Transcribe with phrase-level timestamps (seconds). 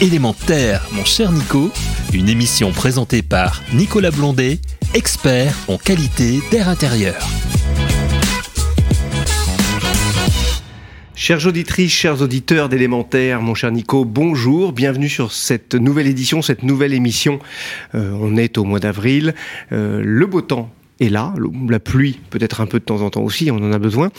[0.00, 1.70] Élémentaire, mon cher Nico,
[2.12, 4.58] une émission présentée par Nicolas Blondet,
[4.94, 7.28] expert en qualité d'air intérieur.
[11.14, 16.64] Chères auditrices, chers auditeurs d'élémentaire, mon cher Nico, bonjour, bienvenue sur cette nouvelle édition, cette
[16.64, 17.38] nouvelle émission.
[17.94, 19.34] Euh, on est au mois d'avril,
[19.70, 20.70] euh, le beau temps
[21.02, 21.34] est là,
[21.68, 24.10] la pluie peut-être un peu de temps en temps aussi, on en a besoin,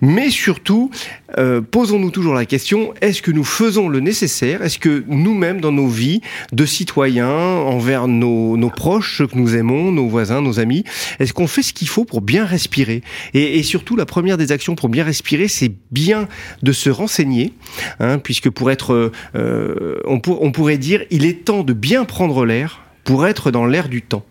[0.00, 0.90] mais surtout,
[1.38, 5.72] euh, posons-nous toujours la question, est-ce que nous faisons le nécessaire Est-ce que nous-mêmes, dans
[5.72, 6.20] nos vies
[6.52, 10.84] de citoyens, envers nos, proches, ceux que nous aimons, nos voisins, nos amis,
[11.18, 13.02] est-ce qu'on fait ce qu'il faut pour bien respirer?
[13.34, 16.28] Et, surtout, la première des actions pour bien respirer, c'est bien
[16.62, 17.52] de se renseigner,
[18.00, 20.20] hein, puisque pour être, euh, on
[20.52, 24.24] pourrait dire, il est temps de bien prendre l'air pour être dans l'air du temps.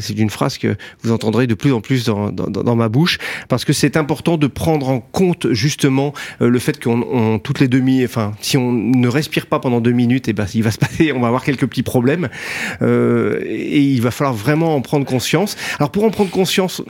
[0.00, 3.64] c'est une phrase que vous entendrez de plus en plus dans, dans, ma bouche, parce
[3.64, 8.04] que c'est important de prendre en compte justement euh, le fait qu'on toutes les demi,
[8.04, 10.78] enfin, si on ne respire pas pendant deux minutes, et eh ben, il va se
[10.86, 12.28] passer, on va avoir quelques petits problèmes,
[12.82, 15.56] euh, et il va falloir vraiment en prendre conscience.
[15.78, 16.82] Alors pour en prendre conscience,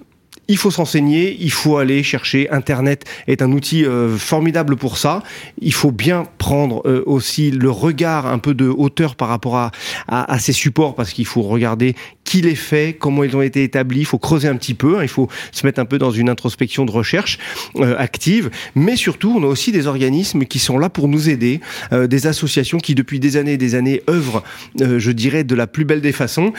[0.49, 2.49] il faut s'enseigner, il faut aller chercher.
[2.51, 5.23] Internet est un outil euh, formidable pour ça.
[5.61, 9.71] Il faut bien prendre euh, aussi le regard un peu de hauteur par rapport à,
[10.07, 13.63] à, à ces supports parce qu'il faut regarder qui les fait, comment ils ont été
[13.63, 14.01] établis.
[14.01, 14.99] Il faut creuser un petit peu.
[14.99, 15.03] Hein.
[15.03, 17.39] il faut se mettre un peu dans une introspection de recherche
[17.77, 18.51] euh, active.
[18.75, 21.61] Mais surtout, on a aussi des organismes qui sont là pour nous aider,
[21.93, 24.43] des associations qui depuis des années et des années œuvrent,
[24.79, 26.53] je dirais, de la plus belle des façons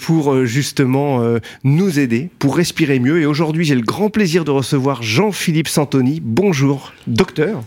[0.00, 1.22] pour justement
[1.62, 6.20] nous aider, pour respirer mieux aujourd'hui j'ai le grand plaisir de recevoir Jean-Philippe Santoni.
[6.22, 7.62] Bonjour, docteur.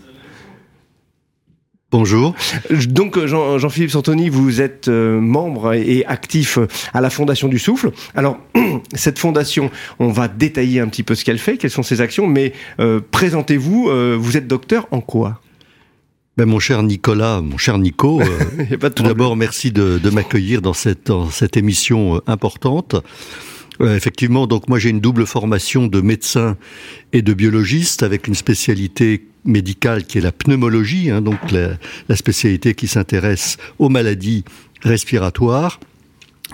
[1.90, 2.36] Bonjour.
[2.90, 6.60] Donc Jean-Philippe Santoni, vous êtes euh, membre et actif
[6.94, 7.92] à la Fondation du Souffle.
[8.14, 8.40] Alors
[8.94, 12.28] cette fondation, on va détailler un petit peu ce qu'elle fait, quelles sont ses actions,
[12.28, 15.40] mais euh, présentez-vous, euh, vous êtes docteur en quoi?
[16.36, 18.22] Ben, mon cher Nicolas, mon cher Nico,
[18.96, 22.98] tout d'abord merci de, de m'accueillir dans cette, dans cette émission importante
[23.81, 26.58] effectivement, donc moi j'ai une double formation de médecin
[27.14, 31.77] et de biologiste avec une spécialité médicale qui est la pneumologie, hein, donc la,
[32.16, 34.43] spécialité qui s'intéresse aux maladies
[34.82, 35.80] respiratoires.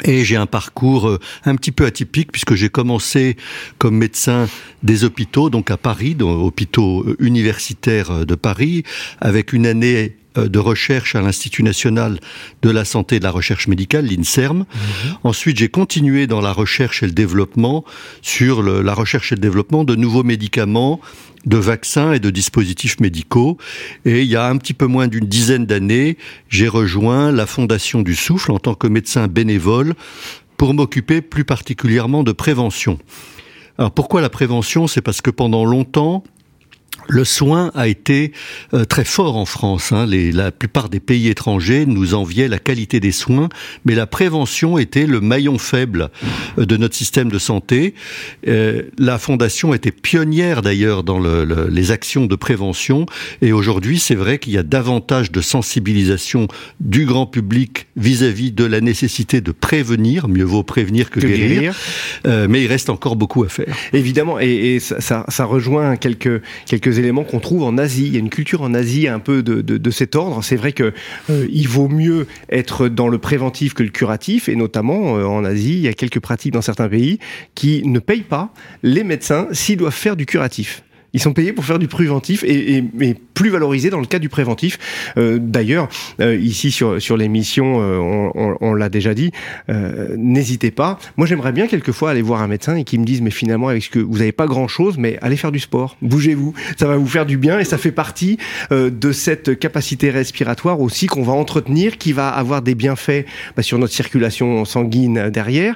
[0.04, 3.38] Et j'ai un parcours euh, un petit peu atypique puisque j'ai commencé
[3.78, 4.50] comme médecin
[4.82, 8.84] des hôpitaux, donc à Paris, dans hôpitaux euh, universitaires euh, de Paris,
[9.22, 12.20] avec une année de recherche à l'Institut national
[12.62, 14.60] de la santé et de la recherche médicale, l'INSERM.
[14.60, 14.66] Mhm.
[15.24, 17.84] Ensuite, j'ai continué dans la recherche et le développement
[18.22, 21.00] sur la recherche et le développement de nouveaux médicaments,
[21.46, 23.58] de vaccins et de dispositifs médicaux.
[24.06, 26.18] Et il y a un petit peu moins d'une dizaine d'années,
[26.50, 29.94] j'ai rejoint la Fondation du Souffle en tant que médecin bénévole
[30.58, 32.98] pour m'occuper plus particulièrement de prévention.
[33.78, 34.88] Alors pourquoi la prévention?
[34.88, 36.24] C'est parce que pendant longtemps,
[37.08, 38.32] le soin a été
[38.74, 39.92] euh, très fort en France.
[39.92, 40.08] Hein.
[40.08, 43.50] la plupart des pays étrangers nous enviaient la qualité des soins,
[43.86, 46.10] mais la prévention était le maillon faible
[46.58, 47.94] euh, de notre système de santé.
[48.48, 53.06] Euh, la Fondation était pionnière d'ailleurs dans les actions de prévention,
[53.42, 56.48] et aujourd'hui c'est vrai qu'il y a davantage de sensibilisation
[56.80, 60.28] du grand public vis-à-vis de la nécessité de prévenir.
[60.28, 61.76] Mieux vaut prévenir que, guérir.
[62.26, 63.76] mais il reste encore beaucoup à faire.
[63.94, 68.08] Évidemment, et, ça, ça, rejoint quelques quelques éléments qu'on trouve en Asie.
[68.08, 70.44] Il y a une culture en Asie un peu de, de, cet ordre.
[70.44, 70.94] C'est vrai que
[71.30, 75.44] euh, il vaut mieux être dans le préventif que le curatif, et notamment euh, en
[75.44, 77.20] Asie, il y a quelques pratiques dans certains pays
[77.56, 80.84] qui ne payent pas les médecins s'ils doivent faire du curatif.
[81.14, 82.84] Ils sont payés pour faire du préventif et,
[83.34, 84.80] plus valorisés dans le cas du préventif.
[85.18, 85.90] Euh, D'ailleurs,
[86.20, 89.32] euh, ici sur, sur l'émission, euh, on, on, on l'a déjà dit,
[89.70, 91.00] euh, n'hésitez pas.
[91.18, 93.84] Moi, j'aimerais bien quelquefois aller voir un médecin et qui me dise, mais finalement, avec
[93.84, 97.08] ce que vous n'avez pas grand-chose, mais allez faire du sport, bougez-vous, ça va vous
[97.08, 98.38] faire du bien et ça fait partie
[98.72, 103.64] euh, de cette capacité respiratoire aussi qu'on va entretenir, qui va avoir des bienfaits bah,
[103.64, 105.76] sur notre circulation sanguine derrière,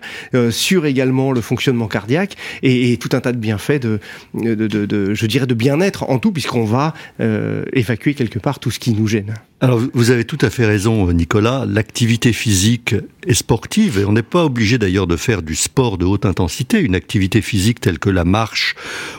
[0.51, 3.99] sur également le fonctionnement cardiaque et, et, tout un tas de bienfaits de,
[4.33, 8.59] de, de, de je dirais, de bien-être en tout, puisqu'on va euh, évacuer quelque part
[8.59, 9.33] tout ce qui nous gêne.
[9.59, 11.65] Alors, vous avez tout à fait raison, Nicolas.
[11.67, 12.93] L'activité physique
[13.25, 16.79] est sportive, et on n'est pas obligé d'ailleurs de faire du sport de haute intensité.
[16.79, 18.75] Une activité physique telle que la marche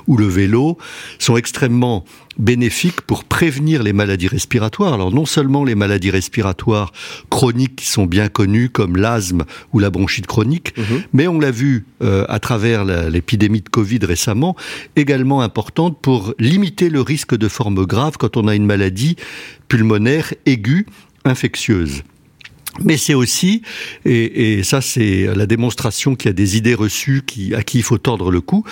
[0.07, 0.79] ou le vélo
[1.19, 2.05] sont extrêmement
[2.39, 4.95] bénéfiques pour prévenir les maladies respiratoires.
[4.95, 6.93] Alors non seulement les maladies respiratoires
[7.31, 11.03] chroniques qui sont bien connues comme l'asthme ou la bronchite chronique, mhm.
[11.13, 14.55] mais on l'a vu euh, à travers l'épidémie de Covid récemment,
[14.95, 19.17] également importante pour limiter le risque de forme grave quand on a une maladie
[19.69, 20.87] pulmonaire aiguë
[21.25, 22.03] infectieuse.
[22.85, 23.63] mais c'est aussi,
[24.05, 27.83] et, ça c'est la démonstration qu'il y a des idées reçues qui, à qui il
[27.83, 28.65] faut tordre le cou,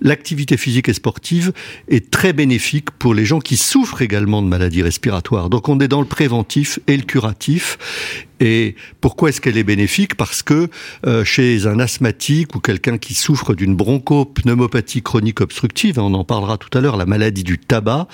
[0.00, 1.52] l'activité physique et sportive
[1.88, 5.50] est très bénéfique pour les gens qui souffrent également de maladies respiratoires.
[5.50, 7.78] Donc on est dans le préventif et le curatif,
[8.40, 10.14] et pourquoi est-ce qu'elle est bénéfique?
[10.14, 10.68] Parce que
[11.06, 16.58] euh, chez un asthmatique ou quelqu'un qui souffre d'une bronchopneumopathie chronique obstructive, on en parlera
[16.58, 18.08] tout à l'heure, la maladie du tabac,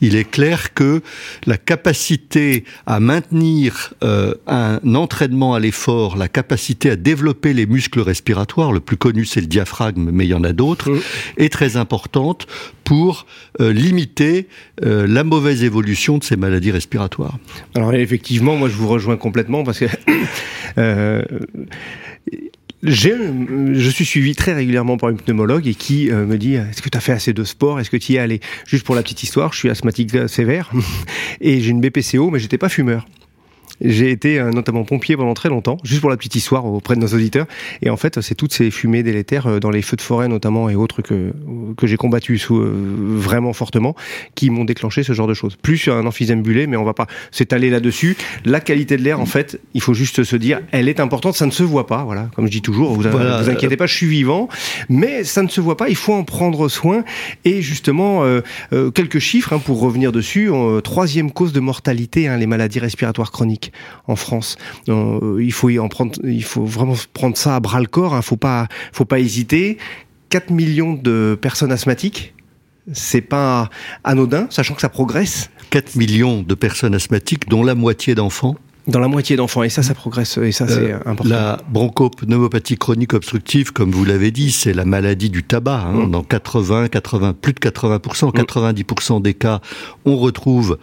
[0.00, 1.00] il est clair que
[1.46, 8.00] la capacité à maintenir euh, un entraînement à l'effort, la capacité à développer les muscles
[8.00, 11.00] respiratoires, le plus connu c'est le diaphragme, mais il y en a d'autres, mmh.
[11.38, 12.46] est très importante
[12.84, 13.26] pour
[13.60, 14.48] euh, limiter
[14.82, 17.38] la mauvaise évolution de ces maladies respiratoires.
[17.76, 19.86] Alors effectivement, moi je vous rejoins complètement parce que
[20.78, 21.22] euh,
[22.82, 26.88] je suis suivi très régulièrement par une pneumologue et qui euh, me dit est-ce que
[26.88, 27.80] tu as fait assez de sport?
[27.80, 28.40] Est-ce que tu y es allé?
[28.66, 30.70] Juste pour la petite histoire, je suis asthmatique sévère
[31.40, 33.06] et j'ai une BPCO, mais j'étais pas fumeur.
[33.84, 37.00] J'ai été euh, notamment pompier pendant très longtemps, juste pour la petite histoire auprès de
[37.00, 37.46] nos auditeurs.
[37.82, 40.68] Et en fait, c'est toutes ces fumées délétères euh, dans les feux de forêt notamment
[40.68, 41.32] et autres que
[41.76, 42.72] que j'ai combattu sous, euh,
[43.16, 43.96] vraiment fortement,
[44.34, 45.56] qui m'ont déclenché ce genre de choses.
[45.56, 48.16] Plus un emphysème bulé, mais on va pas s'étaler là-dessus.
[48.44, 51.34] La qualité de l'air, en fait, il faut juste se dire, elle est importante.
[51.34, 52.28] Ça ne se voit pas, voilà.
[52.36, 54.48] Comme je dis toujours, vous, vous inquiétez pas, je suis vivant,
[54.88, 55.88] mais ça ne se voit pas.
[55.88, 57.04] Il faut en prendre soin.
[57.44, 58.24] Et justement,
[58.94, 60.50] quelques chiffres hein, pour revenir dessus.
[60.84, 63.71] troisième cause de mortalité, hein, les maladies respiratoires chroniques
[64.06, 64.56] en France.
[64.88, 68.14] Euh, il faut y en prendre, il faut vraiment prendre ça à bras le corps.
[68.14, 68.22] Hein.
[68.22, 69.78] Faut pas, faut pas hésiter.
[70.30, 72.34] 4 millions de personnes asthmatiques.
[72.92, 73.70] C'est pas
[74.02, 75.50] anodin, sachant que ça progresse.
[75.70, 78.56] 4 millions de personnes asthmatiques, dont la moitié d'enfants.
[78.88, 81.30] Dans la moitié d'enfants, et ça, ça progresse, et ça, c'est euh, important.
[81.30, 85.84] La bronchopneumopathie chronique obstructive, comme vous l'avez dit, c'est la maladie du tabac.
[85.86, 86.06] Hein.
[86.06, 86.10] Mmh.
[86.10, 89.22] Dans 80, 80, plus de 80%, 90% mmh.
[89.22, 89.60] des cas,
[90.04, 90.78] on retrouve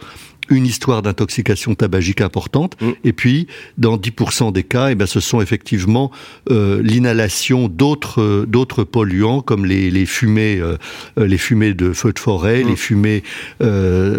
[0.50, 2.76] une histoire d'intoxication tabagique importante.
[2.80, 2.90] Mm.
[3.04, 3.46] Et puis,
[3.78, 6.10] dans 10% des cas, eh ben, ce sont effectivement
[6.50, 10.76] euh, l'inhalation d'autres euh, d'autres polluants comme les, les fumées euh,
[11.16, 12.68] les fumées de feux de forêt, mm.
[12.68, 13.22] les fumées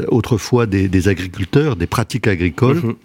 [0.08, 2.80] autrefois des, des, agriculteurs, des pratiques agricoles.
[2.80, 2.96] Mm-hmm.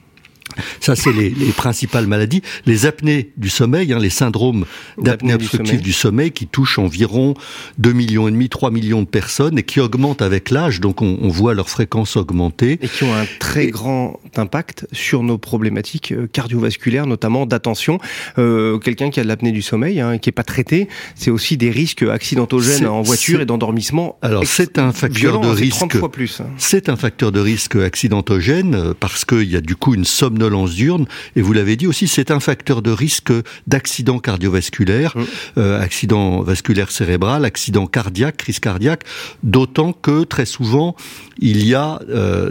[0.81, 2.43] Ça, c'est les, les, principales maladies.
[2.67, 4.65] Les apnées du sommeil, hein, les syndromes
[4.99, 6.31] d'apnée obstructive du sommeil.
[6.31, 7.35] qui touchent environ
[7.79, 10.81] 2 millions et demi, 3 millions de personnes et qui augmentent avec l'âge.
[10.81, 12.79] Donc, on, on, voit leur fréquence augmenter.
[12.83, 17.99] Et qui ont un très grand impact sur nos problématiques euh, cardiovasculaires, notamment d'attention.
[18.39, 21.57] Euh, Quelqu'un qui a de l'apnée du sommeil, hein, qui est pas traité, c'est aussi
[21.57, 24.19] des risques accidentogènes en voiture et d'endormissement.
[24.23, 25.97] Alors, c'est un facteur de risque.
[25.97, 26.41] fois plus.
[26.41, 26.47] Hein.
[26.57, 30.39] C'est un facteur de risque accidentogène euh, parce qu'il y a du coup une somme
[30.47, 31.07] somnolence diurne.
[31.35, 33.33] Et vous l'avez dit aussi, c'est un facteur de risque
[33.67, 35.15] d'accident cardiovasculaire,
[35.57, 39.05] accident vasculaire cérébral, accident cardiaque, crise cardiaque,
[39.43, 40.97] d'autant que très souvent,
[41.39, 42.01] il y a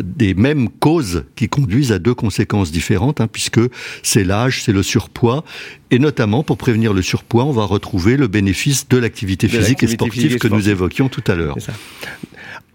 [0.04, 3.62] des mêmes causes qui conduisent à deux conséquences différentes, puisque
[4.04, 5.44] c'est l'âge, c'est le surpoids,
[5.92, 9.88] et notamment pour prévenir le surpoids, on va retrouver le bénéfice de l'activité physique et
[9.88, 11.58] sportive que nous évoquions tout à l'heure.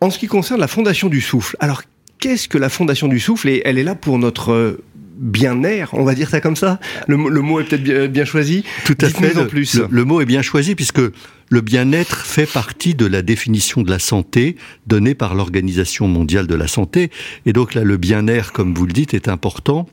[0.01, 1.83] En ce qui concerne la Fondation du Souffle, alors
[2.21, 4.79] qu'est-ce que la Fondation du Souffle Et elle est là pour notre
[5.21, 6.81] bien-être, on va dire ça comme ça.
[7.07, 8.65] Le, mot est peut-être bien, choisi.
[8.85, 9.37] Tout à fait.
[9.39, 9.81] En plus.
[9.91, 13.99] Le, mot est bien choisi puisque le bien-être fait partie de la définition de la
[13.99, 14.57] santé
[14.87, 17.11] donnée par l'Organisation mondiale de la santé.
[17.47, 19.89] Et donc là, le bien-être, comme vous le dites, est important.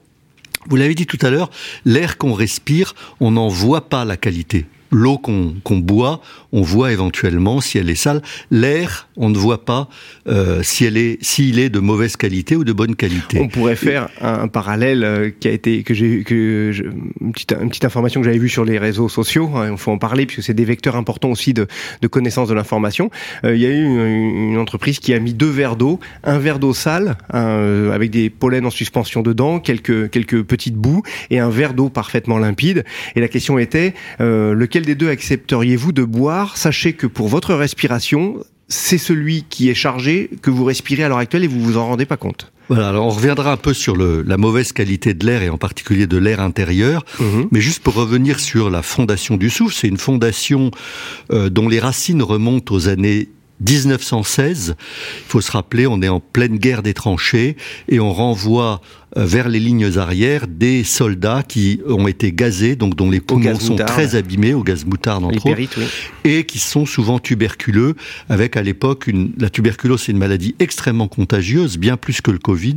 [0.70, 1.50] Vous l'avez dit tout à l'heure,
[1.86, 7.62] l'air qu'on respire, on n'en voit pas la qualité l'eau qu'on boit, on voit éventuellement
[7.62, 8.22] si elle est sale.
[8.52, 9.90] L'air, on ne voit pas
[10.28, 13.40] euh, si elle est, s'il est de mauvaise qualité ou de bonne qualité.
[13.40, 16.72] On pourrait faire un, parallèle euh, qui a été que j'ai que
[17.22, 19.50] une petite, information que j'avais vue sur les réseaux sociaux.
[19.56, 21.68] Hein, il faut en parler puisque c'est des vecteurs importants aussi de,
[22.10, 23.10] connaissance de l'information.
[23.44, 26.60] Euh, il y a eu une, entreprise qui a mis deux verres d'eau, un verre
[26.60, 31.50] d'eau sale euh, avec des pollens en suspension dedans, quelques quelques petites boues et un
[31.50, 32.86] verre d'eau parfaitement limpide.
[33.16, 36.58] Et la question était lequel des deux accepteriez-vous de boire?
[36.58, 41.18] Sachez que pour votre respiration, c'est celui qui est chargé que vous respirez à l'heure
[41.18, 42.52] actuelle et vous vous en rendez pas compte.
[42.70, 45.58] Voilà, alors on reviendra un peu sur le, la mauvaise qualité de l'air et en
[45.58, 47.06] particulier de l'air intérieur.
[47.20, 47.48] Mhm.
[47.52, 50.72] Mais juste pour revenir sur la fondation du souffle, c'est une fondation
[51.32, 53.30] euh, dont les racines remontent aux années
[53.62, 54.76] 1916.
[54.78, 57.58] Il faut se rappeler, on est en pleine guerre des tranchées
[57.90, 58.82] et on renvoie
[59.18, 63.60] euh, vers les lignes arrières des soldats qui ont été gazés, donc dont les poumons
[63.60, 65.80] sont très abîmés au gaz moutarde entre autres,
[66.24, 67.96] et qui sont souvent tuberculeux.
[68.30, 72.40] Avec à l'époque une, la tuberculose, c'est une maladie extrêmement contagieuse, bien plus que le
[72.40, 72.76] Covid,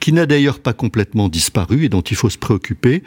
[0.00, 3.02] qui n'a d'ailleurs pas complètement disparu et dont il faut se préoccuper.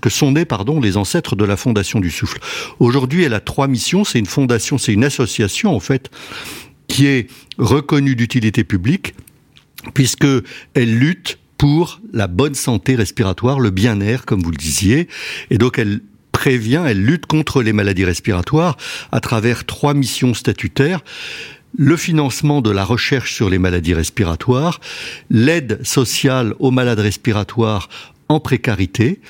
[0.08, 0.44] sont nés
[0.80, 2.38] les ancêtres de la Fondation du Souffle.
[2.80, 4.04] Aujourd'hui, elle a trois missions.
[4.04, 6.10] C'est une fondation, c'est une association en fait
[6.86, 7.28] qui est
[7.58, 9.14] reconnue d'utilité publique,
[9.94, 10.26] puisque
[10.74, 15.08] elle lutte pour la bonne santé respiratoire, le bien-être, comme vous le disiez,
[15.50, 16.00] et donc elle
[16.32, 18.76] prévient, elle lutte contre les maladies respiratoires
[19.10, 21.00] à travers trois missions statutaires
[21.76, 24.80] le financement de la recherche sur les maladies respiratoires,
[25.30, 27.88] l'aide sociale aux malades respiratoires
[28.28, 29.20] en précarité,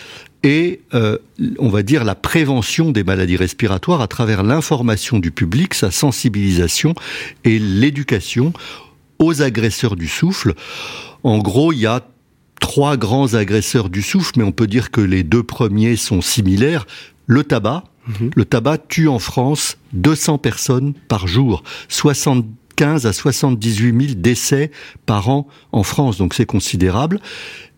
[0.42, 1.18] et euh,
[1.59, 6.95] on va dire la prévention des maladies respiratoires à travers l'information du public, sa sensibilisation
[7.45, 8.52] et l'éducation
[9.18, 10.54] aux agresseurs du souffle.
[11.25, 12.07] En gros, il y a
[12.61, 16.87] trois grands agresseurs du souffle, mais on peut dire que les deux premiers sont similaires.
[17.26, 18.30] Le tabac, mhm.
[18.34, 24.70] le tabac tue en France 200 personnes par jour, 75 à 78 000 décès
[25.06, 27.20] par an en France, donc c'est considérable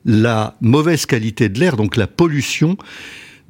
[0.05, 2.77] la mauvaise qualité de l'air, donc la pollution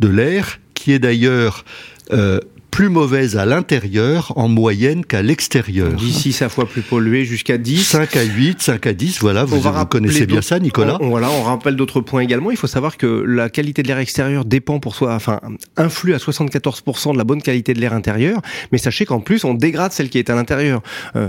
[0.00, 1.64] de l'air, qui est d'ailleurs
[2.12, 2.40] euh,
[2.70, 5.92] plus mauvaise à l'intérieur en moyenne qu'à l'extérieur.
[5.92, 7.84] D'ici sa fois plus pollué jusqu'à 10.
[7.84, 10.98] 5 à 8, 5 à 10, voilà, vous, vous connaissez bien ça, Nicolas.
[11.00, 12.50] On, voilà, on rappelle d'autres points également.
[12.50, 15.40] Il faut savoir que la qualité de l'air extérieur dépend pour soi, enfin,
[15.76, 18.40] influe à 74% de la bonne qualité de l'air intérieur.
[18.72, 20.82] Mais sachez qu'en plus, on dégrade celle qui est à l'intérieur.
[21.16, 21.28] Euh,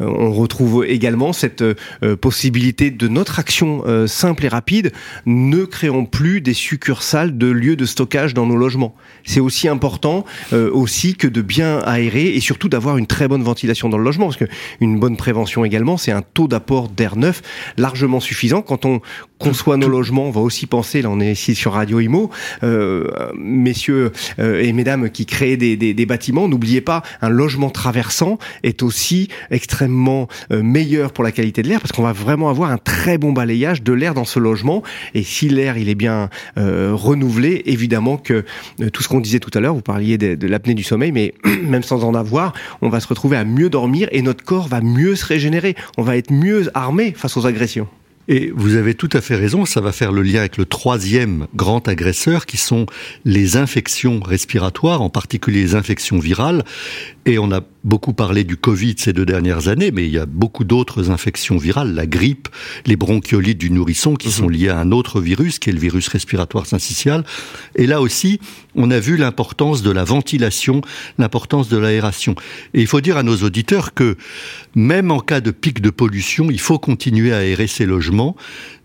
[0.00, 4.92] on retrouve également cette euh, possibilité de notre action euh, simple et rapide.
[5.26, 8.94] Ne créons plus des succursales de lieux de stockage dans nos logements.
[9.24, 10.24] C'est aussi important
[10.72, 14.26] aussi que de bien aérer et surtout d'avoir une très bonne ventilation dans le logement.
[14.26, 17.42] Parce qu'une bonne prévention également, c'est un taux d'apport d'air neuf
[17.76, 18.62] largement suffisant.
[18.62, 19.00] Quand on
[19.38, 22.30] conçoit nos logements, on va aussi penser, là on est ici sur Radio Imo,
[22.62, 27.70] euh, messieurs euh, et mesdames qui créent des, des, des bâtiments, n'oubliez pas, un logement
[27.70, 32.50] traversant est aussi extrêmement euh, meilleur pour la qualité de l'air parce qu'on va vraiment
[32.50, 34.82] avoir un très bon balayage de l'air dans ce logement.
[35.14, 38.44] Et si l'air il est bien euh, renouvelé, évidemment que
[38.92, 41.82] tout ce qu'on disait tout à l'heure, vous parliez de, de du sommeil, mais même
[41.82, 45.16] sans en avoir, on va se retrouver à mieux dormir et notre corps va mieux
[45.16, 45.74] se régénérer.
[45.98, 47.88] On va être mieux armé face aux agressions.
[48.32, 51.48] Et vous avez tout à fait raison, ça va faire le lien avec le troisième
[51.54, 52.86] grand agresseur qui sont
[53.26, 56.64] les infections respiratoires, en particulier les infections virales.
[57.26, 60.24] Et on a beaucoup parlé du Covid ces deux dernières années, mais il y a
[60.24, 62.48] beaucoup d'autres infections virales, la grippe,
[62.86, 64.52] les bronchiolites du nourrisson qui sont mhm.
[64.52, 67.24] liées à un autre virus, qui est le virus respiratoire syncytial.
[67.76, 68.40] Et là aussi,
[68.74, 70.80] on a vu l'importance de la ventilation,
[71.18, 72.34] l'importance de l'aération.
[72.72, 74.16] Et il faut dire à nos auditeurs que
[74.74, 78.21] même en cas de pic de pollution, il faut continuer à aérer ses logements.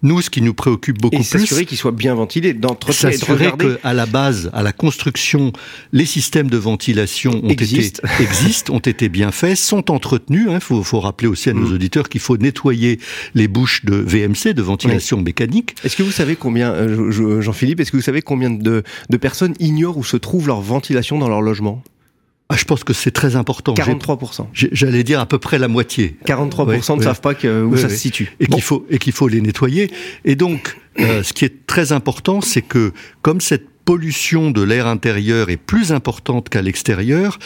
[0.03, 3.51] Nous, ce qui nous préoccupe beaucoup et plus, s'assurer qu'ils soient bien ventilés, d'entretenir, s'assurer
[3.57, 5.51] qu'à la base, à la construction,
[5.91, 8.01] les systèmes de ventilation ont existent.
[8.03, 10.45] été existent, ont été bien faits, sont entretenus.
[10.47, 10.59] Il hein.
[10.59, 11.73] faut, faut, rappeler aussi à nos mm.
[11.73, 12.99] auditeurs qu'il faut nettoyer
[13.33, 15.75] les bouches de VMC, de ventilation mécanique.
[15.83, 19.53] Est-ce que vous savez combien, euh, Jean-Philippe, est-ce que vous savez combien de, de personnes
[19.59, 21.83] ignorent où se trouve leur ventilation dans leur logement?
[22.49, 23.73] Ah, je pense que c'est très important.
[23.73, 24.47] 43%.
[24.53, 26.17] J'allais dire à peu près la moitié.
[26.25, 28.31] 43% ne savent pas que, où ça se situe.
[28.39, 29.91] Et qu'il faut, et qu'il faut les nettoyer.
[30.23, 34.85] Et donc, euh, ce qui est très important, c'est que comme cette pollution de l'air
[34.87, 37.39] intérieur est plus importante qu'à l'extérieur,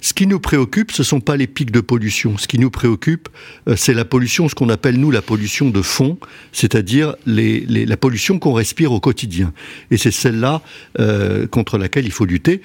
[0.00, 2.36] ce qui nous préoccupe, ce sont pas les pics de pollution.
[2.36, 3.28] Ce qui nous préoccupe,
[3.68, 6.18] euh, c'est la pollution, ce qu'on appelle nous la pollution de fond,
[6.52, 9.52] c'est-à-dire les, les, la pollution qu'on respire au quotidien.
[9.92, 10.62] Et c'est celle-là
[10.98, 12.60] euh, contre laquelle il faut lutter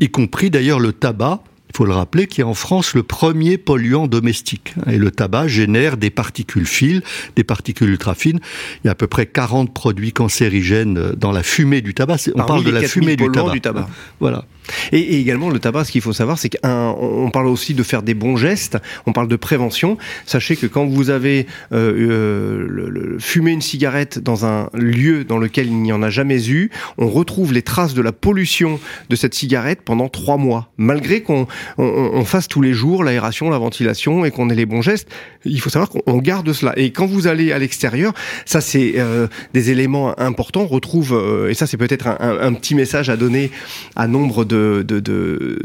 [0.00, 1.42] y compris d'ailleurs le tabac,
[1.72, 4.74] il faut le rappeler, qui est en France le premier polluant domestique.
[4.90, 7.00] Et le tabac génère des particules fines,
[7.36, 8.40] des particules ultra fines.
[8.82, 12.16] Il y a à peu près 40 produits cancérigènes dans la fumée du tabac.
[12.34, 13.52] On parle de la fumée du tabac.
[13.52, 13.88] du tabac.
[14.18, 14.44] Voilà.
[14.92, 18.14] Et, également le tabac, ce qu'il faut savoir, c'est qu'on parle aussi de faire des
[18.14, 19.98] bons gestes, on parle de prévention.
[20.26, 25.66] Sachez que quand vous avez euh, euh fumé une cigarette dans un lieu dans lequel
[25.66, 29.34] il n'y en a jamais eu, on retrouve les traces de la pollution de cette
[29.34, 30.70] cigarette pendant trois mois.
[30.76, 31.46] Malgré qu'on
[31.78, 35.08] on, fasse tous les jours l'aération, la ventilation et qu'on ait les bons gestes,
[35.44, 36.72] il faut savoir qu'on garde cela.
[36.76, 38.12] Et quand vous allez à l'extérieur,
[38.44, 40.62] ça c'est euh, des éléments importants.
[40.62, 43.50] On retrouve, et ça c'est peut-être un, un, petit message à donner
[43.96, 45.58] à nombre de,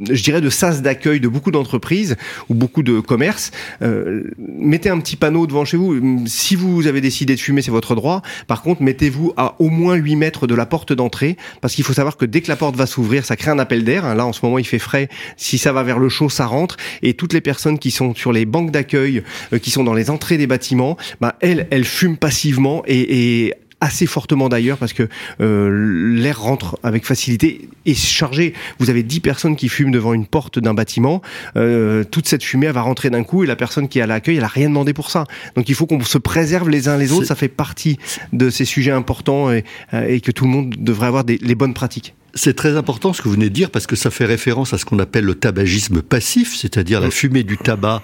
[0.00, 2.16] je dirais, de sas d'accueil de beaucoup d'entreprises
[2.48, 3.50] ou beaucoup de commerces.
[3.82, 6.26] Euh, mettez un petit panneau devant chez vous.
[6.26, 8.22] Si vous avez décidé de fumer, c'est votre droit.
[8.46, 11.92] Par contre, mettez-vous à au moins 8 mètres de la porte d'entrée, parce qu'il faut
[11.92, 14.14] savoir que dès que la porte va s'ouvrir, ça crée un appel d'air.
[14.14, 15.08] Là, en ce moment, il fait frais.
[15.36, 16.76] Si ça va vers le chaud, ça rentre.
[17.02, 20.10] Et toutes les personnes qui sont sur les banques d'accueil, euh, qui sont dans les
[20.10, 23.54] entrées des bâtiments, bah, elles, elles fument passivement et, et
[23.84, 25.08] assez fortement d'ailleurs parce que
[25.40, 28.54] euh, l'air rentre avec facilité et chargé.
[28.78, 31.20] Vous avez 10 personnes qui fument devant une porte d'un bâtiment,
[31.56, 34.06] euh, toute cette fumée elle va rentrer d'un coup et la personne qui est à
[34.06, 35.24] l'accueil elle a rien demandé pour ça.
[35.54, 37.98] Donc il faut qu'on se préserve les uns les autres, ça fait partie
[38.32, 41.54] de ces sujets importants et, euh, et que tout le monde devrait avoir des, les
[41.54, 42.14] bonnes pratiques.
[42.34, 44.78] c'est très important ce que vous venez de dire parce que ça fait référence à
[44.78, 48.02] ce qu'on appelle le tabagisme passif, c'est-à-dire la fumée du tabac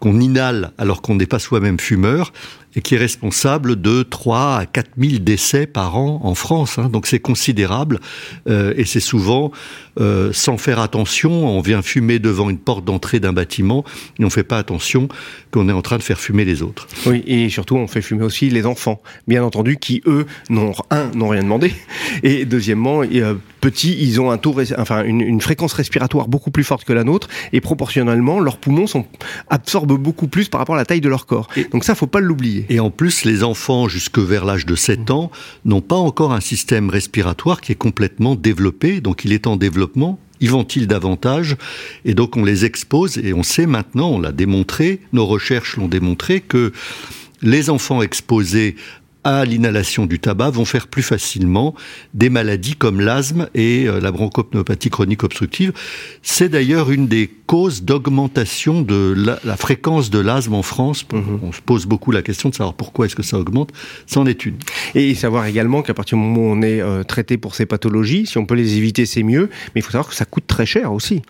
[0.00, 2.32] qu'on inhale alors qu'on n'est pas soi-même fumeur
[2.76, 6.78] et qui est responsable de 3 à 4 000 décès par an en France.
[6.78, 6.88] Hein.
[6.88, 8.00] Donc c'est considérable
[8.48, 9.50] euh, et c'est souvent
[9.98, 11.48] euh, sans faire attention.
[11.48, 13.84] On vient fumer devant une porte d'entrée d'un bâtiment
[14.18, 15.08] et on ne fait pas attention
[15.50, 16.86] qu'on est en train de faire fumer les autres.
[17.06, 21.10] Oui, et surtout on fait fumer aussi les enfants, bien entendu, qui eux n'ont un
[21.14, 21.72] n'ont rien demandé
[22.22, 26.64] et deuxièmement euh, petits ils ont un taux, enfin une, une, fréquence respiratoire beaucoup plus
[26.64, 29.06] forte que la nôtre et proportionnellement leurs poumons sont
[29.90, 31.48] absorbent beaucoup plus par rapport à la taille de leur corps.
[31.56, 32.66] Et Donc ça faut pas l'oublier.
[32.68, 35.30] Et en plus, les enfants jusque vers l'âge de 7 ans
[35.64, 40.18] n'ont pas encore un système respiratoire qui est complètement développé, donc il est en développement.
[40.40, 41.56] Y vont-ils davantage
[42.06, 45.88] Et donc on les expose et on sait maintenant, on l'a démontré, nos recherches l'ont
[45.88, 46.72] démontré que
[47.42, 48.76] les enfants exposés
[49.24, 51.74] à l'inhalation du tabac vont faire plus facilement
[52.14, 55.72] des maladies comme l'asthme et euh, la bronchopneumopathie chronique obstructive.
[56.22, 61.04] C'est d'ailleurs une des causes d'augmentation de la, fréquence de l'asthme en France.
[61.12, 61.40] Mhm.
[61.42, 63.70] On se pose beaucoup la question de savoir pourquoi est-ce que ça augmente.
[64.06, 64.56] C'en est une.
[64.94, 68.26] Et savoir également qu'à partir du moment où on est euh, traité pour ces pathologies,
[68.26, 69.50] si on peut les éviter, c'est mieux.
[69.74, 71.22] Mais il faut savoir que ça coûte très cher aussi.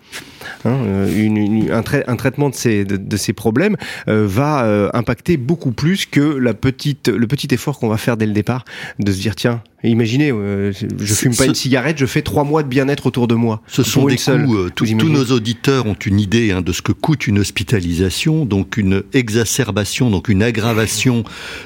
[0.65, 7.79] Hein, euh, un, traitement de ces, problèmes va impacter beaucoup plus que le petit effort
[7.79, 8.65] qu'on va faire dès le départ,
[8.99, 12.61] de se dire tiens, Imaginez, euh, je fume pas une cigarette, je fais trois mois
[12.61, 13.63] de bien-être autour de moi.
[13.67, 14.55] Ce sont des coûts.
[14.55, 18.77] Euh, tous nos auditeurs ont une idée hein, de ce que coûte une hospitalisation, donc
[18.77, 21.23] une exacerbation, donc une aggravation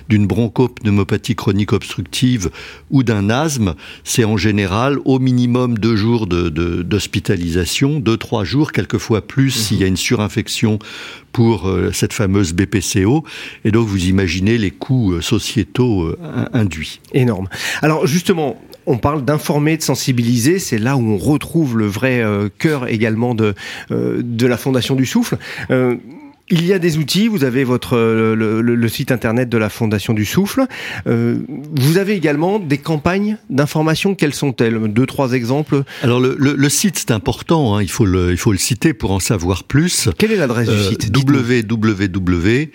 [0.07, 2.51] d'une bronchopneumopathie chronique obstructive
[2.89, 3.75] ou d'un asthme.
[4.05, 9.77] C'est en général au minimum deux jours d'hospitalisation, de, deux trois jours, quelquefois plus s'il
[9.77, 10.79] y a une surinfection
[11.36, 13.25] pour euh, cette fameuse BPCO.
[13.65, 16.15] Et donc vous imaginez les coûts sociétaux
[16.54, 17.01] induits.
[17.12, 17.50] Énorme.
[17.82, 22.50] Alors justement, on parle d'informer, de sensibiliser, c'est là où on retrouve le vrai euh,
[22.58, 23.54] cœur également de,
[23.92, 25.38] euh, la Fondation du Souffle.
[25.72, 25.96] Euh,
[26.50, 30.25] il y a des outils, vous avez votre le, site internet de la Fondation du
[30.25, 30.66] Souffle.
[31.06, 34.16] vous avez également des campagnes d'information.
[34.16, 34.78] Quelles sont-elles?
[34.94, 35.84] Deux, trois exemples.
[36.04, 39.20] Alors le, site c'est important, hein, il faut le il faut le citer pour en
[39.20, 40.10] savoir plus.
[40.18, 41.12] Quelle est l'adresse du site?
[41.16, 42.70] Www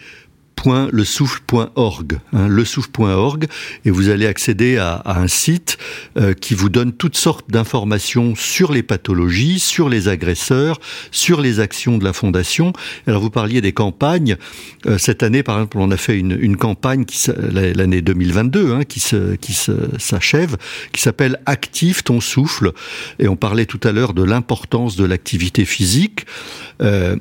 [0.93, 3.46] lesouffle.org, hein, lesouffle.org,
[3.85, 5.79] et vous allez accéder à, un site
[6.16, 10.79] euh, qui vous donne toutes sortes d'informations sur les pathologies, sur les agresseurs,
[11.11, 12.73] sur les actions de la fondation.
[13.07, 14.37] Alors vous parliez des campagnes.
[14.87, 17.05] Euh, cette année, par exemple, on a fait une, campagne
[17.53, 20.57] l'année 2022 hein, qui se qui s'achève,
[20.92, 22.73] qui s'appelle Active ton souffle,
[23.18, 26.27] et on parlait tout à l'heure de l'importance de l'activité physique.
[26.83, 27.16] Euh,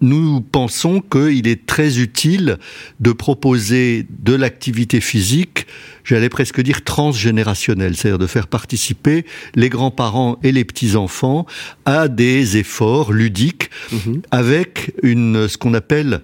[0.00, 2.58] nous pensons qu'il est très utile
[3.00, 5.66] de proposer de l'activité physique,
[6.04, 11.46] j'allais presque dire transgénérationnelle, c'est-à-dire de faire participer les grands-parents et les petits-enfants
[11.84, 14.22] à des efforts ludiques mhm.
[14.30, 16.20] avec une, ce qu'on appelle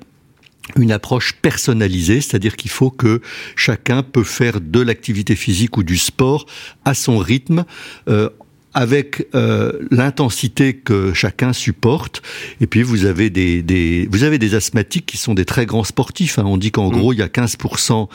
[0.76, 3.20] une approche personnalisée, c'est-à-dire qu'il faut que
[3.56, 6.46] chacun peut faire de l'activité physique ou du sport
[6.85, 7.64] à son rythme,
[8.08, 8.30] euh,
[8.74, 12.22] avec euh, l'intensité que chacun supporte.
[12.61, 15.85] Et puis vous avez des, des, vous avez des asthmatiques qui sont des très grands
[15.85, 16.38] sportifs.
[16.38, 16.44] Hein.
[16.46, 16.92] On dit qu'en mm.
[16.92, 18.08] gros il y a 15%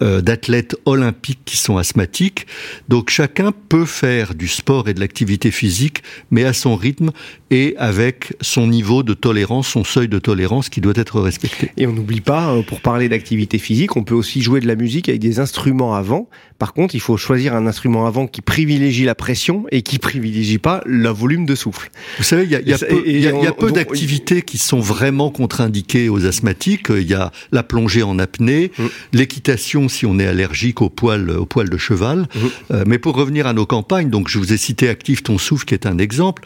[0.00, 2.46] euh, d'athlètes olympiques qui sont asthmatiques.
[2.88, 7.10] Donc chacun peut faire du sport et de l'activité physique, mais à son rythme
[7.50, 11.70] et avec son niveau de tolérance, son seuil de tolérance qui doit être respecté.
[11.76, 14.74] Et on n'oublie pas, euh, pour parler d'activité physique, on peut aussi jouer de la
[14.74, 16.28] musique avec des instruments avant.
[16.62, 20.58] Par contre, il faut choisir un instrument avant qui privilégie la pression et qui privilégie
[20.58, 21.90] pas le volume de souffle.
[22.18, 24.58] Vous savez, il y a, y a peu, y a, y a peu d'activités qui
[24.58, 26.90] sont vraiment contre-indiquées aux asthmatiques.
[26.90, 28.84] Il y a la plongée en apnée, mm.
[29.12, 32.28] l'équitation si on est allergique au poil, au poil de cheval.
[32.32, 32.38] Mm.
[32.70, 35.64] Euh, mais pour revenir à nos campagnes, donc je vous ai cité Active ton souffle
[35.64, 36.44] qui est un exemple.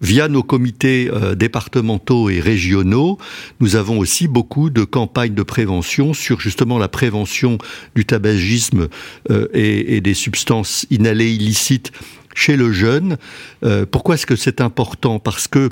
[0.00, 3.18] Via nos comités euh, départementaux et régionaux,
[3.60, 7.58] nous avons aussi beaucoup de campagnes de prévention sur justement la prévention
[7.94, 8.88] du tabagisme
[9.30, 11.92] euh, et, des substances inhalées illicites
[12.34, 13.18] chez le jeune.
[13.62, 15.18] Euh, pourquoi est-ce que c'est important?
[15.18, 15.68] Parce que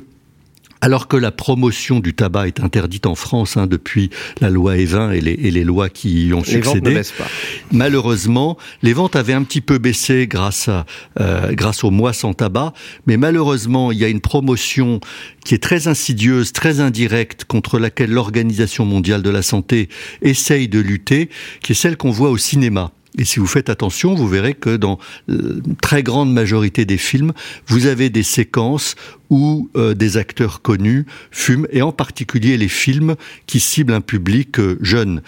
[0.80, 4.10] alors que la promotion du tabac est interdite en France hein, depuis
[4.40, 7.26] la loi Evin et les, et les lois qui y ont succédé, pas.
[7.72, 10.86] malheureusement, les ventes avaient un petit peu baissé grâce, à,
[11.20, 12.72] euh, grâce au mois sans tabac,
[13.06, 15.00] mais malheureusement, il y a une promotion
[15.44, 19.88] qui est très insidieuse, très indirecte, contre laquelle l'Organisation mondiale de la santé
[20.22, 21.30] essaye de lutter,
[21.62, 22.92] qui est celle qu'on voit au cinéma.
[23.18, 27.32] Et si vous faites attention, vous verrez que dans euh, très grande majorité des films,
[27.66, 28.94] vous avez des séquences
[29.28, 34.58] où euh, des acteurs connus fument, et en particulier les films qui ciblent un public
[34.58, 35.22] euh, jeune.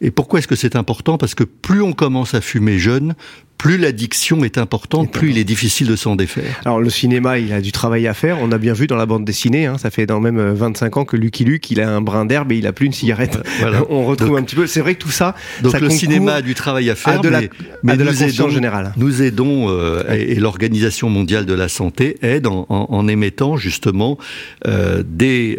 [0.00, 1.16] Et pourquoi est-ce que c'est important?
[1.16, 3.14] Parce que plus on commence à fumer jeune,
[3.58, 6.60] plus l'addiction est importante, plus il est difficile de s'en défaire.
[6.64, 8.38] Alors le cinéma, il a du travail à faire.
[8.40, 11.00] On a bien vu dans la bande dessinée, hein, ça fait dans même 25 euh,
[11.00, 13.38] ans que Lucky Luke, il a un brin d'herbe et il a plus une cigarette.
[13.58, 13.82] Voilà.
[13.90, 14.68] On retrouve un petit peu.
[14.68, 15.34] C'est vrai que tout ça.
[15.62, 17.40] Donc le cinéma a du travail à faire, de la,
[17.82, 18.92] mais, de la nous aidons, générale.
[18.96, 24.18] Nous aidons euh, et, l'Organisation mondiale de la santé aide en, émettant justement
[24.66, 25.58] euh, des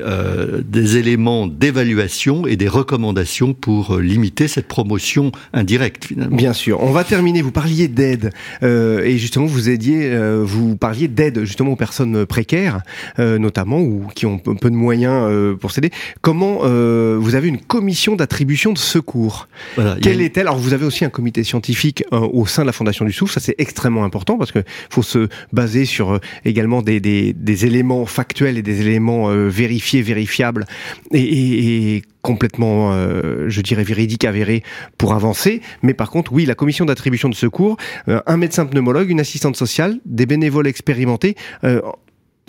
[0.64, 6.38] des éléments d'évaluation et des recommandations pour limiter cette promotion indirecte finalement.
[6.38, 6.82] Bien sûr.
[6.82, 7.42] On va terminer.
[7.42, 8.32] Vous parliez d'aide.
[8.64, 12.82] Euh, et justement, vous aidiez, euh, vous parliez d'aide justement aux personnes précaires,
[13.20, 15.92] euh, notamment, ou qui ont peu de moyens pour s'aider.
[16.22, 19.48] Comment vous avez une commission d'attribution de secours?
[19.76, 20.48] Voilà, Quelle est-elle?
[20.48, 23.34] Alors, vous avez aussi un comité scientifique au sein de la Fondation du Souffle.
[23.34, 28.06] Ça, c'est extrêmement important parce que faut se baser sur également des, des, des, éléments
[28.06, 30.66] factuels et des éléments vérifiés, vérifiables
[31.12, 34.62] et, et, et complètement, euh, je dirais, véridique, avéré
[35.00, 35.62] pour avancer.
[35.82, 37.76] Mais par contre, oui, la commission d'attribution de secours,
[38.08, 41.36] euh, un médecin pneumologue, une assistante sociale, des bénévoles expérimentés.
[41.64, 41.82] Euh,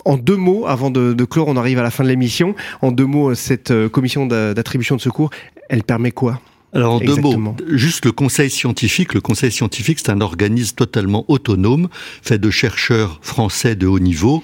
[0.05, 2.53] en deux mots, avant de, de, clore, on arrive à la fin de l'émission.
[2.83, 5.31] En deux mots, cette commission d'attribution de secours,
[5.67, 6.39] elle permet quoi?
[6.73, 9.13] Alors en deux mots, juste le conseil scientifique.
[9.13, 11.89] Le conseil scientifique, c'est un organisme totalement autonome,
[12.21, 14.43] fait de chercheurs français de haut niveau,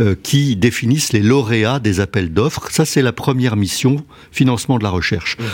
[0.00, 2.68] euh, qui définissent les lauréats des appels d'offres.
[2.70, 5.36] Ça, c'est la première mission, financement de la recherche.
[5.38, 5.46] Mhm.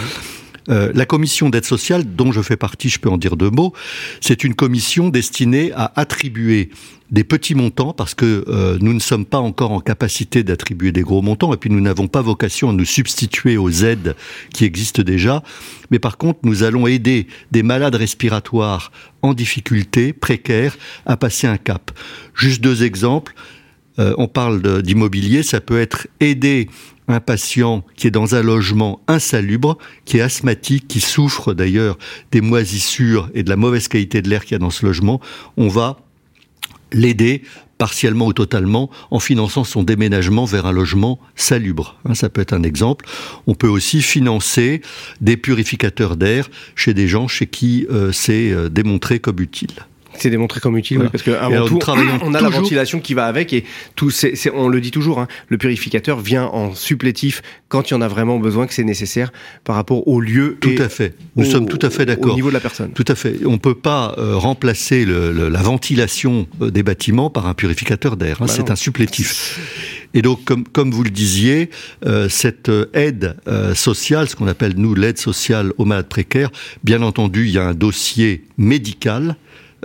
[0.70, 3.74] Euh, la commission d'aide sociale, dont je fais partie, je peux en dire deux mots,
[4.20, 6.70] c'est une commission destinée à attribuer
[7.14, 11.03] des petits montants parce que euh, nous ne sommes pas encore en capacité d'attribuer des
[11.03, 14.16] gros montants et puis nous n'avons pas vocation à nous substituer aux aides
[14.53, 15.44] qui existent déjà.
[15.92, 18.90] Mais par contre, nous allons aider des malades respiratoires
[19.22, 21.92] en difficulté, précaires, à passer un cap.
[22.35, 23.35] Juste deux exemples.
[24.00, 26.68] Euh, on parle d'immobilier, ça peut être aider
[27.07, 31.96] un patient qui est dans un logement insalubre, qui est asthmatique, qui souffre d'ailleurs
[32.33, 35.20] des moisissures et de la mauvaise qualité de l'air qu'il y a dans ce logement,
[35.57, 36.04] on va
[36.94, 37.42] l'aider
[37.78, 41.96] partiellement ou totalement en finançant son déménagement vers un logement salubre.
[42.04, 43.04] Hein, ça peut être un exemple.
[43.46, 44.80] On peut aussi financer
[45.20, 49.87] des purificateurs d'air chez des gens chez qui euh, c'est euh, démontré comme utile.
[50.16, 51.79] C'est démontré comme utile, oui, parce que avant tout,
[52.22, 53.64] on a la ventilation qui va avec et
[53.96, 54.11] tout.
[54.55, 58.09] on le dit toujours, hein, le purificateur vient en supplétif quand il y en a
[58.09, 59.33] vraiment besoin, que c'est nécessaire
[59.64, 60.57] par rapport au lieu.
[60.61, 61.14] Tout à fait.
[61.37, 62.33] Nous sommes tout à fait d'accord.
[62.33, 62.92] Au niveau de la personne.
[62.92, 63.40] Tout à fait.
[63.44, 68.37] On peut pas euh, remplacer le, la ventilation euh, des bâtiments par un purificateur d'air.
[68.40, 69.59] Hein, bah c'est un supplétif.
[70.14, 71.70] Et donc, comme, comme vous le disiez,
[72.07, 73.37] euh, cette aide
[73.74, 76.50] sociale, ce qu'on appelle nous l'aide sociale aux malades précaires,
[76.85, 79.37] bien entendu, il y a un dossier médical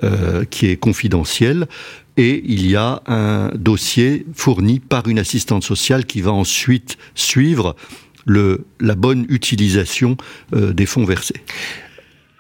[0.04, 1.68] euh, qui est confidentiel
[2.16, 7.76] et il y a un dossier fourni par une assistante sociale qui va ensuite suivre
[8.26, 10.16] la bonne utilisation
[10.54, 11.36] euh, des fonds versés.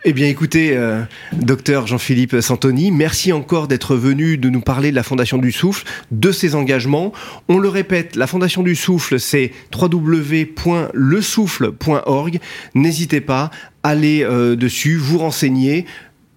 [0.05, 1.01] Eh bien, écoutez, euh,
[1.33, 5.85] docteur Jean-Philippe Santoni, merci encore d'être venu de nous parler de la Fondation du Souffle,
[6.11, 7.11] de ses engagements.
[7.49, 12.39] On le répète, la Fondation du Souffle, c'est www.lesouffle.org.
[12.75, 13.51] N'hésitez pas,
[13.83, 15.85] allez dessus, vous renseigner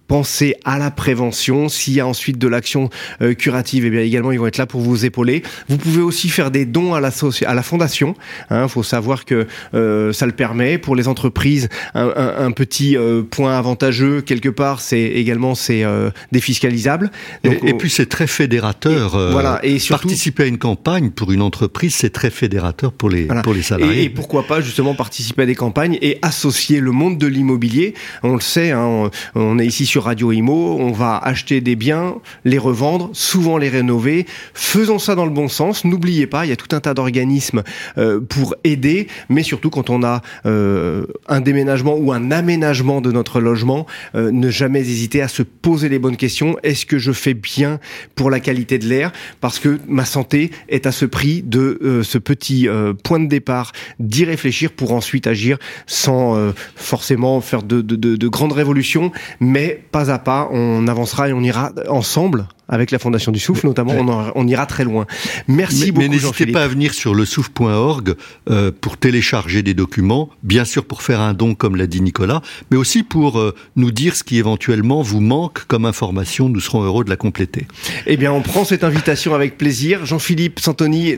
[0.07, 1.69] penser à la prévention.
[1.69, 2.89] S'il y a ensuite de l'action
[3.21, 5.43] euh, curative, et eh bien également ils vont être là pour vous épauler.
[5.69, 7.11] Vous pouvez aussi faire des dons à la,
[7.45, 8.15] à la fondation.
[8.51, 11.69] Il hein, faut savoir que euh, ça le permet pour les entreprises.
[11.95, 15.83] Un, petit euh, point avantageux quelque part, c'est également c'est
[16.31, 17.11] défiscalisable.
[17.43, 19.11] et, puis c'est très fédérateur.
[19.31, 19.59] voilà.
[19.63, 23.53] Et surtout, participer à une campagne pour une entreprise, c'est très fédérateur pour les pour
[23.53, 24.03] les salariés.
[24.03, 27.93] Et, pourquoi pas justement participer à des campagnes et associer le monde de l'immobilier.
[28.21, 31.75] On le sait, hein, on, on est ici sur Radio Imo, on va acheter des
[31.75, 34.25] biens, les revendre, souvent les rénover.
[34.53, 35.85] Faisons ça dans le bon sens.
[35.85, 37.63] N'oubliez pas, il y a tout un tas d'organismes
[37.97, 43.11] euh, pour aider, mais surtout quand on a euh, un déménagement ou un aménagement de
[43.11, 46.57] notre logement, euh, ne jamais hésiter à se poser les bonnes questions.
[46.63, 47.79] Est-ce que je fais bien
[48.15, 49.11] pour la qualité de l'air?
[49.39, 52.67] Parce que ma santé est à ce prix de ce petit
[53.03, 58.27] point de départ, d'y réfléchir pour ensuite agir sans forcément faire de, de, de, de
[58.27, 63.31] grandes révolutions, mais pas à pas, on avancera et on ira ensemble avec la Fondation
[63.31, 63.93] du Souffle, notamment,
[64.35, 65.05] on, ira très loin.
[65.47, 66.01] Merci beaucoup.
[66.01, 68.15] Mais n'hésitez pas à venir sur le souffle.org
[68.49, 72.41] euh, pour télécharger des documents, bien sûr pour faire un don, comme l'a dit Nicolas,
[72.71, 76.49] mais aussi pour euh, nous dire ce qui éventuellement vous manque comme information.
[76.49, 77.67] Nous serons heureux de la compléter.
[78.07, 80.07] Eh bien, on prend cette invitation avec plaisir.
[80.07, 81.17] Jean-Philippe Santoni,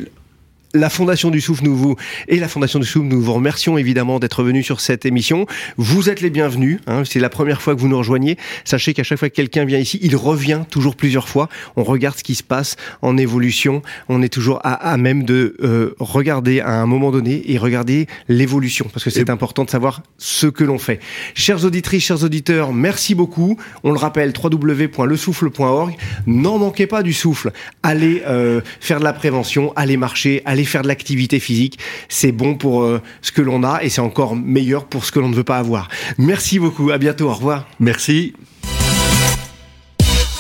[0.76, 1.96] la Fondation du Souffle nous vous
[2.28, 5.48] et la Fondation du Souffle nous vous remercions évidemment d'être venus sur cette émission.
[5.78, 6.80] Vous êtes les bienvenus.
[6.86, 8.38] Hein, c'est la première fois que vous nous rejoignez.
[8.66, 11.50] Sachez qu'à chaque fois que quelqu'un vient ici, il revient toujours plusieurs fois.
[11.78, 13.82] On regarde ce qui se passe en évolution.
[14.10, 18.88] On est toujours à, même de euh, regarder à un moment donné et regarder l'évolution
[18.92, 21.00] parce que c'est important de savoir ce que l'on fait.
[21.36, 23.58] Chers auditrices, chers auditeurs, merci beaucoup.
[23.84, 25.96] On le rappelle, www.lesouffle.org.
[26.28, 27.52] N'en manquez pas du souffle.
[27.82, 31.80] Allez euh, faire de la prévention, allez marcher, allez faire de l'activité physique.
[32.10, 35.20] C'est bon pour euh, ce que l'on a et c'est encore meilleur pour ce que
[35.20, 35.90] l'on ne veut pas avoir.
[36.18, 36.92] Merci beaucoup.
[36.92, 37.30] À bientôt.
[37.30, 37.68] Au revoir.
[37.80, 38.34] Merci.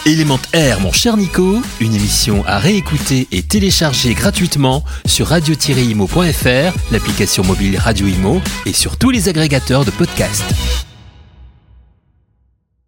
[0.07, 7.43] Élément Air, mon cher Nico, une émission à réécouter et télécharger gratuitement sur radio-imo.fr, l'application
[7.43, 10.53] mobile Radio Imo et sur tous les agrégateurs de podcasts.